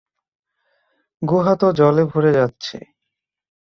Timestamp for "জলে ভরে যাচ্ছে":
1.71-2.77